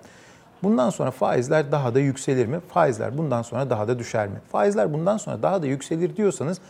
Bundan 0.62 0.90
sonra 0.90 1.10
faizler 1.10 1.72
daha 1.72 1.94
da 1.94 2.00
yükselir 2.00 2.46
mi? 2.46 2.60
Faizler 2.68 3.18
bundan 3.18 3.42
sonra 3.42 3.70
daha 3.70 3.88
da 3.88 3.98
düşer 3.98 4.28
mi? 4.28 4.40
Faizler 4.52 4.92
bundan 4.92 5.16
sonra 5.16 5.42
daha 5.42 5.62
da 5.62 5.66
yükselir 5.66 6.16
diyorsanız 6.16 6.60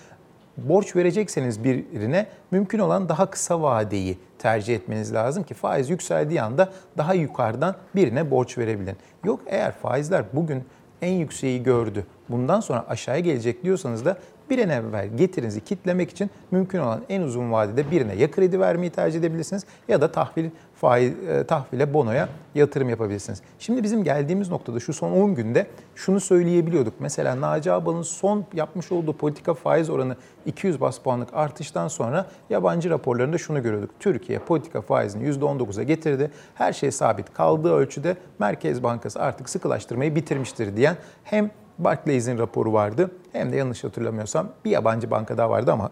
borç 0.57 0.97
verecekseniz 0.97 1.65
birine 1.65 2.27
mümkün 2.51 2.79
olan 2.79 3.09
daha 3.09 3.31
kısa 3.31 3.63
vadeyi 3.63 4.19
tercih 4.39 4.75
etmeniz 4.75 5.15
lazım 5.15 5.43
ki 5.43 5.55
faiz 5.55 5.91
yükseldiği 5.91 6.43
anda 6.43 6.69
daha 6.99 7.15
yukarıdan 7.15 7.77
birine 7.95 8.31
borç 8.31 8.59
verebilin. 8.59 8.97
Yok 9.25 9.41
eğer 9.47 9.73
faizler 9.73 10.25
bugün 10.33 10.65
en 11.03 11.13
yükseği 11.13 11.63
gördü. 11.63 12.07
Bundan 12.29 12.61
sonra 12.61 12.85
aşağıya 12.89 13.21
gelecek 13.21 13.65
diyorsanız 13.65 14.05
da 14.05 14.17
bir 14.51 14.59
an 14.59 14.69
evvel 14.69 15.09
getirinizi 15.17 15.61
kitlemek 15.61 16.11
için 16.11 16.31
mümkün 16.51 16.79
olan 16.79 17.01
en 17.09 17.23
uzun 17.23 17.53
vadede 17.53 17.91
birine 17.91 18.15
ya 18.15 18.31
kredi 18.31 18.61
vermeyi 18.61 18.91
tercih 18.91 19.19
edebilirsiniz 19.19 19.65
ya 19.89 20.01
da 20.01 20.13
tahvil 20.13 20.51
faiz, 20.75 21.13
e, 21.29 21.45
tahvile 21.45 21.95
bonoya 21.95 22.29
yatırım 22.55 22.89
yapabilirsiniz. 22.89 23.43
Şimdi 23.59 23.83
bizim 23.83 24.05
geldiğimiz 24.05 24.51
noktada 24.51 24.81
şu 24.81 24.93
son 24.93 25.13
10 25.13 25.35
günde 25.35 25.67
şunu 25.95 26.21
söyleyebiliyorduk. 26.21 26.95
Mesela 26.99 27.41
Naci 27.41 27.73
Ağbal'ın 27.73 28.03
son 28.03 28.45
yapmış 28.55 28.93
olduğu 28.93 29.17
politika 29.17 29.55
faiz 29.55 29.91
oranı 29.91 30.17
200 30.47 30.81
bas 30.81 30.99
puanlık 30.99 31.29
artıştan 31.33 31.89
sonra 31.89 32.27
yabancı 32.51 32.91
raporlarında 32.91 33.39
şunu 33.39 33.63
görüyorduk. 33.63 33.91
Türkiye 34.01 34.39
politika 34.39 34.81
faizini 34.81 35.29
%19'a 35.29 35.83
getirdi. 35.83 36.31
Her 36.55 36.73
şey 36.73 36.91
sabit 36.91 37.35
kaldığı 37.35 37.73
ölçüde 37.73 38.17
Merkez 38.39 38.83
Bankası 38.83 39.21
artık 39.21 39.49
sıkılaştırmayı 39.49 40.15
bitirmiştir 40.15 40.77
diyen 40.77 40.97
hem 41.25 41.51
Barclays'in 41.79 42.39
raporu 42.39 42.73
vardı. 42.73 43.11
Hem 43.33 43.53
de 43.53 43.57
yanlış 43.57 43.85
hatırlamıyorsam 43.85 44.49
bir 44.65 44.71
yabancı 44.71 45.11
banka 45.11 45.39
daha 45.39 45.51
vardı 45.51 45.73
ama 45.73 45.91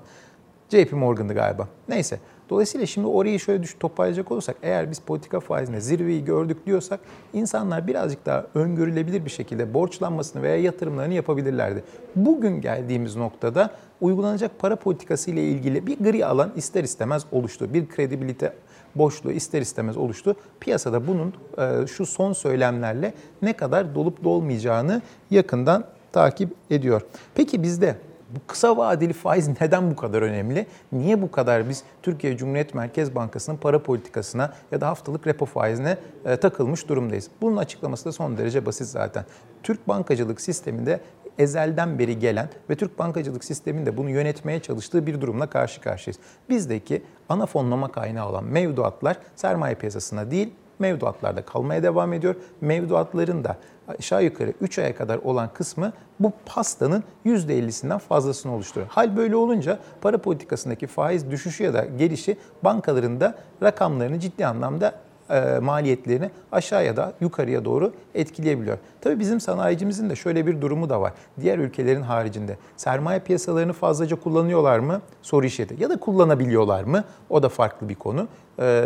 JP 0.68 0.92
Morgan'dı 0.92 1.34
galiba. 1.34 1.68
Neyse. 1.88 2.18
Dolayısıyla 2.50 2.86
şimdi 2.86 3.06
orayı 3.06 3.40
şöyle 3.40 3.62
düş 3.62 3.76
toparlayacak 3.80 4.32
olursak 4.32 4.56
eğer 4.62 4.90
biz 4.90 4.98
politika 4.98 5.40
faizinde 5.40 5.80
zirveyi 5.80 6.24
gördük 6.24 6.66
diyorsak 6.66 7.00
insanlar 7.32 7.86
birazcık 7.86 8.26
daha 8.26 8.46
öngörülebilir 8.54 9.24
bir 9.24 9.30
şekilde 9.30 9.74
borçlanmasını 9.74 10.42
veya 10.42 10.56
yatırımlarını 10.56 11.14
yapabilirlerdi. 11.14 11.84
Bugün 12.16 12.60
geldiğimiz 12.60 13.16
noktada 13.16 13.70
uygulanacak 14.00 14.58
para 14.58 14.76
politikası 14.76 15.30
ile 15.30 15.42
ilgili 15.42 15.86
bir 15.86 15.98
gri 15.98 16.26
alan 16.26 16.52
ister 16.56 16.84
istemez 16.84 17.26
oluştu. 17.32 17.74
Bir 17.74 17.88
kredibilite 17.88 18.52
boşluğu 18.94 19.32
ister 19.32 19.60
istemez 19.60 19.96
oluştu. 19.96 20.36
Piyasada 20.60 21.06
bunun 21.06 21.34
e, 21.58 21.86
şu 21.86 22.06
son 22.06 22.32
söylemlerle 22.32 23.14
ne 23.42 23.52
kadar 23.52 23.94
dolup 23.94 24.24
dolmayacağını 24.24 25.02
yakından 25.30 25.84
takip 26.12 26.50
ediyor. 26.70 27.02
Peki 27.34 27.62
bizde 27.62 27.96
bu 28.36 28.46
kısa 28.46 28.76
vadeli 28.76 29.12
faiz 29.12 29.48
neden 29.60 29.90
bu 29.90 29.96
kadar 29.96 30.22
önemli? 30.22 30.66
Niye 30.92 31.22
bu 31.22 31.30
kadar 31.30 31.68
biz 31.68 31.84
Türkiye 32.02 32.36
Cumhuriyet 32.36 32.74
Merkez 32.74 33.14
Bankası'nın 33.14 33.56
para 33.56 33.82
politikasına 33.82 34.52
ya 34.72 34.80
da 34.80 34.88
haftalık 34.88 35.26
repo 35.26 35.46
faizine 35.46 35.96
e, 36.24 36.36
takılmış 36.36 36.88
durumdayız? 36.88 37.28
Bunun 37.40 37.56
açıklaması 37.56 38.04
da 38.04 38.12
son 38.12 38.38
derece 38.38 38.66
basit 38.66 38.86
zaten. 38.86 39.24
Türk 39.62 39.88
bankacılık 39.88 40.40
sisteminde 40.40 41.00
ezelden 41.38 41.98
beri 41.98 42.18
gelen 42.18 42.48
ve 42.70 42.74
Türk 42.74 42.98
bankacılık 42.98 43.44
sisteminde 43.44 43.96
bunu 43.96 44.10
yönetmeye 44.10 44.60
çalıştığı 44.60 45.06
bir 45.06 45.20
durumla 45.20 45.46
karşı 45.46 45.80
karşıyayız. 45.80 46.20
Bizdeki 46.48 47.02
ana 47.28 47.46
fonlama 47.46 47.92
kaynağı 47.92 48.28
olan 48.28 48.44
mevduatlar 48.44 49.16
sermaye 49.36 49.74
piyasasına 49.74 50.30
değil 50.30 50.52
mevduatlarda 50.78 51.42
kalmaya 51.42 51.82
devam 51.82 52.12
ediyor. 52.12 52.34
Mevduatların 52.60 53.44
da 53.44 53.56
aşağı 53.98 54.24
yukarı 54.24 54.52
3 54.60 54.78
aya 54.78 54.96
kadar 54.96 55.18
olan 55.18 55.52
kısmı 55.54 55.92
bu 56.20 56.32
pastanın 56.46 57.04
%50'sinden 57.26 57.98
fazlasını 57.98 58.54
oluşturuyor. 58.54 58.90
Hal 58.90 59.16
böyle 59.16 59.36
olunca 59.36 59.78
para 60.00 60.18
politikasındaki 60.18 60.86
faiz 60.86 61.30
düşüşü 61.30 61.64
ya 61.64 61.74
da 61.74 61.84
gelişi 61.84 62.36
bankaların 62.64 63.20
da 63.20 63.34
rakamlarını 63.62 64.20
ciddi 64.20 64.46
anlamda 64.46 64.94
e, 65.32 65.58
maliyetlerini 65.58 66.30
aşağıya 66.52 66.96
da 66.96 67.12
yukarıya 67.20 67.64
doğru 67.64 67.92
etkileyebiliyor. 68.14 68.78
Tabii 69.00 69.20
bizim 69.20 69.40
sanayicimizin 69.40 70.10
de 70.10 70.16
şöyle 70.16 70.46
bir 70.46 70.60
durumu 70.60 70.90
da 70.90 71.00
var. 71.00 71.12
Diğer 71.40 71.58
ülkelerin 71.58 72.02
haricinde 72.02 72.56
sermaye 72.76 73.20
piyasalarını 73.20 73.72
fazlaca 73.72 74.16
kullanıyorlar 74.16 74.78
mı? 74.78 75.00
Soru 75.22 75.46
işareti. 75.46 75.82
Ya 75.82 75.90
da 75.90 76.00
kullanabiliyorlar 76.00 76.84
mı? 76.84 77.04
O 77.30 77.42
da 77.42 77.48
farklı 77.48 77.88
bir 77.88 77.94
konu. 77.94 78.28
E, 78.60 78.84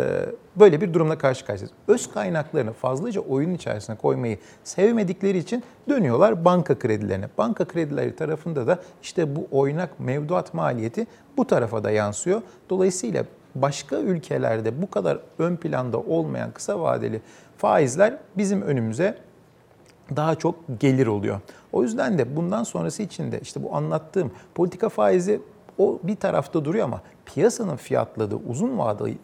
böyle 0.55 0.81
bir 0.81 0.93
durumla 0.93 1.17
karşı 1.17 1.45
karşıyayız. 1.45 1.73
Öz 1.87 2.11
kaynaklarını 2.11 2.73
fazlaca 2.73 3.21
oyun 3.21 3.53
içerisine 3.53 3.95
koymayı 3.95 4.37
sevmedikleri 4.63 5.37
için 5.37 5.63
dönüyorlar 5.89 6.45
banka 6.45 6.79
kredilerine. 6.79 7.29
Banka 7.37 7.65
kredileri 7.65 8.15
tarafında 8.15 8.67
da 8.67 8.79
işte 9.03 9.35
bu 9.35 9.47
oynak 9.51 9.99
mevduat 9.99 10.53
maliyeti 10.53 11.07
bu 11.37 11.47
tarafa 11.47 11.83
da 11.83 11.91
yansıyor. 11.91 12.41
Dolayısıyla 12.69 13.23
başka 13.61 13.95
ülkelerde 13.95 14.81
bu 14.81 14.89
kadar 14.89 15.19
ön 15.39 15.55
planda 15.55 15.99
olmayan 15.99 16.51
kısa 16.51 16.79
vadeli 16.79 17.21
faizler 17.57 18.17
bizim 18.37 18.61
önümüze 18.61 19.17
daha 20.15 20.35
çok 20.35 20.55
gelir 20.79 21.07
oluyor. 21.07 21.39
O 21.73 21.83
yüzden 21.83 22.17
de 22.17 22.35
bundan 22.35 22.63
sonrası 22.63 23.03
için 23.03 23.31
de 23.31 23.39
işte 23.39 23.63
bu 23.63 23.75
anlattığım 23.75 24.31
politika 24.55 24.89
faizi 24.89 25.41
o 25.77 25.99
bir 26.03 26.15
tarafta 26.15 26.65
duruyor 26.65 26.85
ama 26.85 27.01
piyasanın 27.25 27.75
fiyatladığı 27.75 28.35
uzun 28.35 28.77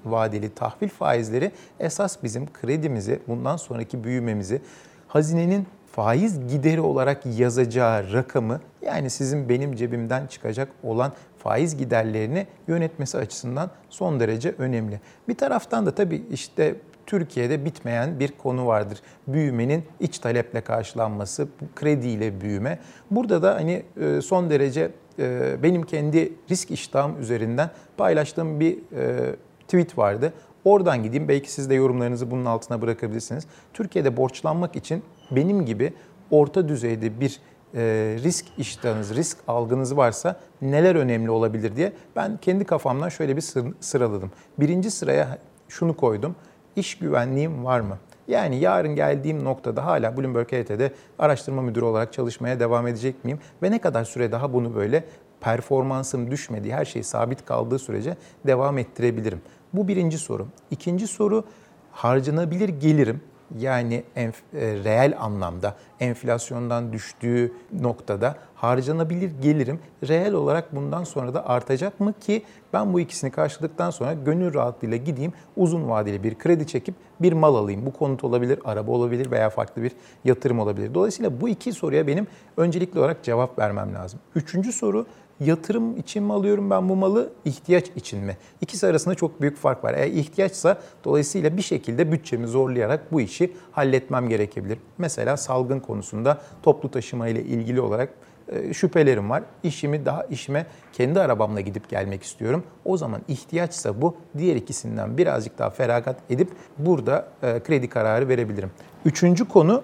vadeli, 0.05 0.49
tahvil 0.55 0.89
faizleri 0.89 1.51
esas 1.79 2.23
bizim 2.23 2.53
kredimizi, 2.53 3.19
bundan 3.27 3.57
sonraki 3.57 4.03
büyümemizi, 4.03 4.61
hazinenin 5.07 5.67
faiz 5.95 6.47
gideri 6.47 6.81
olarak 6.81 7.25
yazacağı 7.25 8.13
rakamı 8.13 8.59
yani 8.81 9.09
sizin 9.09 9.49
benim 9.49 9.75
cebimden 9.75 10.27
çıkacak 10.27 10.69
olan 10.83 11.13
faiz 11.37 11.77
giderlerini 11.77 12.47
yönetmesi 12.67 13.17
açısından 13.17 13.69
son 13.89 14.19
derece 14.19 14.55
önemli. 14.57 15.01
Bir 15.27 15.35
taraftan 15.35 15.85
da 15.85 15.95
tabii 15.95 16.23
işte 16.31 16.75
Türkiye'de 17.05 17.65
bitmeyen 17.65 18.19
bir 18.19 18.31
konu 18.31 18.67
vardır. 18.67 18.99
Büyümenin 19.27 19.83
iç 19.99 20.19
taleple 20.19 20.61
karşılanması, 20.61 21.47
krediyle 21.75 22.41
büyüme. 22.41 22.79
Burada 23.11 23.43
da 23.43 23.55
hani 23.55 23.83
e, 24.01 24.21
son 24.21 24.49
derece 24.49 24.91
e, 25.19 25.57
benim 25.63 25.83
kendi 25.83 26.33
risk 26.49 26.71
iştahım 26.71 27.21
üzerinden 27.21 27.69
paylaştığım 27.97 28.59
bir 28.59 28.77
e, 28.95 29.35
tweet 29.67 29.97
vardı. 29.97 30.33
Oradan 30.65 31.03
gideyim. 31.03 31.27
Belki 31.27 31.51
siz 31.51 31.69
de 31.69 31.75
yorumlarınızı 31.75 32.31
bunun 32.31 32.45
altına 32.45 32.81
bırakabilirsiniz. 32.81 33.47
Türkiye'de 33.73 34.17
borçlanmak 34.17 34.75
için 34.75 35.03
benim 35.31 35.65
gibi 35.65 35.93
orta 36.31 36.67
düzeyde 36.67 37.19
bir 37.19 37.39
e, 37.75 37.81
risk 38.23 38.45
iştahınız, 38.57 39.15
risk 39.15 39.37
algınız 39.47 39.97
varsa 39.97 40.39
neler 40.61 40.95
önemli 40.95 41.31
olabilir 41.31 41.75
diye 41.75 41.93
ben 42.15 42.37
kendi 42.37 42.65
kafamdan 42.65 43.09
şöyle 43.09 43.35
bir 43.35 43.43
sıraladım. 43.79 44.31
Birinci 44.59 44.91
sıraya 44.91 45.37
şunu 45.69 45.95
koydum. 45.95 46.35
İş 46.75 46.97
güvenliğim 46.97 47.65
var 47.65 47.79
mı? 47.79 47.97
Yani 48.27 48.55
yarın 48.59 48.95
geldiğim 48.95 49.43
noktada 49.43 49.85
hala 49.85 50.17
Bloomberg 50.17 50.47
HT'de 50.47 50.91
araştırma 51.19 51.61
müdürü 51.61 51.85
olarak 51.85 52.13
çalışmaya 52.13 52.59
devam 52.59 52.87
edecek 52.87 53.25
miyim? 53.25 53.39
Ve 53.63 53.71
ne 53.71 53.81
kadar 53.81 54.03
süre 54.03 54.31
daha 54.31 54.53
bunu 54.53 54.75
böyle 54.75 55.03
performansım 55.41 56.31
düşmediği, 56.31 56.73
her 56.73 56.85
şey 56.85 57.03
sabit 57.03 57.45
kaldığı 57.45 57.79
sürece 57.79 58.17
devam 58.47 58.77
ettirebilirim. 58.77 59.41
Bu 59.73 59.87
birinci 59.87 60.17
soru. 60.17 60.47
İkinci 60.71 61.07
soru 61.07 61.43
harcanabilir 61.91 62.69
gelirim 62.69 63.21
yani 63.57 64.03
enf, 64.15 64.35
e, 64.53 64.59
reel 64.83 65.13
anlamda 65.19 65.75
enflasyondan 65.99 66.93
düştüğü 66.93 67.53
noktada 67.81 68.35
harcanabilir 68.63 69.31
gelirim 69.41 69.79
reel 70.07 70.33
olarak 70.33 70.75
bundan 70.75 71.03
sonra 71.03 71.33
da 71.33 71.47
artacak 71.49 71.99
mı 71.99 72.13
ki 72.19 72.43
ben 72.73 72.93
bu 72.93 72.99
ikisini 72.99 73.31
karşıladıktan 73.31 73.89
sonra 73.89 74.13
gönül 74.13 74.53
rahatlığıyla 74.53 74.97
gideyim 74.97 75.33
uzun 75.55 75.89
vadeli 75.89 76.23
bir 76.23 76.37
kredi 76.37 76.67
çekip 76.67 76.95
bir 77.21 77.33
mal 77.33 77.55
alayım. 77.55 77.85
Bu 77.85 77.93
konut 77.93 78.23
olabilir, 78.23 78.59
araba 78.65 78.91
olabilir 78.91 79.31
veya 79.31 79.49
farklı 79.49 79.83
bir 79.83 79.91
yatırım 80.25 80.59
olabilir. 80.59 80.93
Dolayısıyla 80.93 81.41
bu 81.41 81.49
iki 81.49 81.73
soruya 81.73 82.07
benim 82.07 82.27
öncelikli 82.57 82.99
olarak 82.99 83.23
cevap 83.23 83.59
vermem 83.59 83.95
lazım. 83.95 84.19
Üçüncü 84.35 84.73
soru 84.73 85.05
yatırım 85.39 85.97
için 85.97 86.23
mi 86.23 86.33
alıyorum 86.33 86.69
ben 86.69 86.89
bu 86.89 86.95
malı, 86.95 87.29
ihtiyaç 87.45 87.85
için 87.95 88.19
mi? 88.19 88.37
İkisi 88.61 88.87
arasında 88.87 89.15
çok 89.15 89.41
büyük 89.41 89.57
fark 89.57 89.83
var. 89.83 89.93
Eğer 89.93 90.07
ihtiyaçsa 90.07 90.77
dolayısıyla 91.03 91.57
bir 91.57 91.61
şekilde 91.61 92.11
bütçemi 92.11 92.47
zorlayarak 92.47 93.11
bu 93.11 93.21
işi 93.21 93.53
halletmem 93.71 94.29
gerekebilir. 94.29 94.77
Mesela 94.97 95.37
salgın 95.37 95.79
konusunda 95.79 96.41
toplu 96.63 96.91
taşıma 96.91 97.27
ile 97.27 97.43
ilgili 97.43 97.81
olarak 97.81 98.09
şüphelerim 98.73 99.29
var. 99.29 99.43
İşimi 99.63 100.05
daha 100.05 100.23
işime 100.23 100.65
kendi 100.93 101.19
arabamla 101.19 101.61
gidip 101.61 101.89
gelmek 101.89 102.23
istiyorum. 102.23 102.63
O 102.85 102.97
zaman 102.97 103.21
ihtiyaçsa 103.27 104.01
bu 104.01 104.15
diğer 104.37 104.55
ikisinden 104.55 105.17
birazcık 105.17 105.59
daha 105.59 105.69
feragat 105.69 106.15
edip 106.29 106.49
burada 106.77 107.27
e, 107.43 107.59
kredi 107.59 107.89
kararı 107.89 108.27
verebilirim. 108.27 108.71
Üçüncü 109.05 109.47
konu 109.47 109.83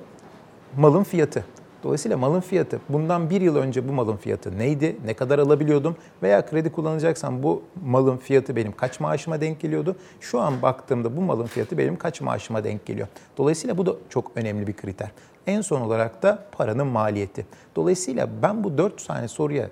malın 0.77 1.03
fiyatı. 1.03 1.45
Dolayısıyla 1.83 2.17
malın 2.17 2.39
fiyatı 2.39 2.79
bundan 2.89 3.29
bir 3.29 3.41
yıl 3.41 3.55
önce 3.55 3.87
bu 3.87 3.93
malın 3.93 4.17
fiyatı 4.17 4.57
neydi? 4.57 4.97
Ne 5.05 5.13
kadar 5.13 5.39
alabiliyordum? 5.39 5.95
Veya 6.23 6.45
kredi 6.45 6.71
kullanacaksam 6.71 7.43
bu 7.43 7.63
malın 7.85 8.17
fiyatı 8.17 8.55
benim 8.55 8.71
kaç 8.71 8.99
maaşıma 8.99 9.41
denk 9.41 9.59
geliyordu? 9.59 9.95
Şu 10.19 10.39
an 10.39 10.61
baktığımda 10.61 11.17
bu 11.17 11.21
malın 11.21 11.45
fiyatı 11.45 11.77
benim 11.77 11.95
kaç 11.95 12.21
maaşıma 12.21 12.63
denk 12.63 12.85
geliyor? 12.85 13.07
Dolayısıyla 13.37 13.77
bu 13.77 13.85
da 13.85 13.93
çok 14.09 14.31
önemli 14.35 14.67
bir 14.67 14.73
kriter. 14.73 15.11
En 15.49 15.61
son 15.61 15.81
olarak 15.81 16.23
da 16.23 16.43
paranın 16.51 16.87
maliyeti. 16.87 17.45
Dolayısıyla 17.75 18.29
ben 18.41 18.63
bu 18.63 18.77
dört 18.77 19.07
tane 19.07 19.27
soruya 19.27 19.69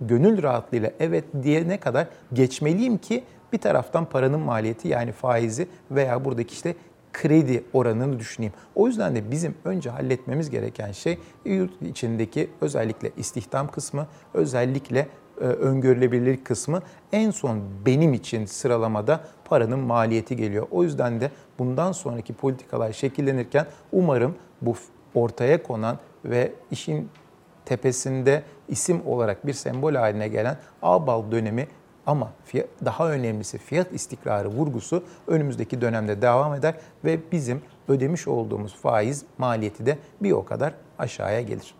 gönül 0.00 0.42
rahatlığıyla 0.42 0.90
evet 1.00 1.24
diyene 1.42 1.80
kadar 1.80 2.06
geçmeliyim 2.32 2.98
ki 2.98 3.24
bir 3.52 3.58
taraftan 3.58 4.04
paranın 4.04 4.40
maliyeti 4.40 4.88
yani 4.88 5.12
faizi 5.12 5.68
veya 5.90 6.24
buradaki 6.24 6.52
işte 6.52 6.74
kredi 7.12 7.64
oranını 7.72 8.18
düşüneyim. 8.18 8.52
O 8.74 8.86
yüzden 8.86 9.16
de 9.16 9.30
bizim 9.30 9.54
önce 9.64 9.90
halletmemiz 9.90 10.50
gereken 10.50 10.92
şey 10.92 11.18
yurt 11.44 11.82
içindeki 11.82 12.50
özellikle 12.60 13.10
istihdam 13.16 13.68
kısmı, 13.70 14.06
özellikle 14.34 15.08
e, 15.40 15.44
öngörülebilirlik 15.44 16.44
kısmı 16.44 16.82
en 17.12 17.30
son 17.30 17.60
benim 17.86 18.14
için 18.14 18.46
sıralamada 18.46 19.20
paranın 19.44 19.78
maliyeti 19.78 20.36
geliyor. 20.36 20.66
O 20.70 20.82
yüzden 20.82 21.20
de 21.20 21.30
bundan 21.58 21.92
sonraki 21.92 22.32
politikalar 22.32 22.92
şekillenirken 22.92 23.66
umarım 23.92 24.34
bu 24.62 24.74
ortaya 25.14 25.62
konan 25.62 25.98
ve 26.24 26.52
işin 26.70 27.08
tepesinde 27.64 28.42
isim 28.68 29.06
olarak 29.06 29.46
bir 29.46 29.52
sembol 29.52 29.94
haline 29.94 30.28
gelen 30.28 30.58
Ağbal 30.82 31.30
dönemi 31.30 31.68
ama 32.06 32.32
fiyat, 32.44 32.68
daha 32.84 33.10
önemlisi 33.10 33.58
fiyat 33.58 33.92
istikrarı 33.92 34.48
vurgusu 34.48 35.04
önümüzdeki 35.26 35.80
dönemde 35.80 36.22
devam 36.22 36.54
eder 36.54 36.74
ve 37.04 37.18
bizim 37.32 37.62
ödemiş 37.88 38.28
olduğumuz 38.28 38.74
faiz 38.74 39.24
maliyeti 39.38 39.86
de 39.86 39.98
bir 40.20 40.32
o 40.32 40.44
kadar 40.44 40.74
aşağıya 40.98 41.40
gelir. 41.40 41.74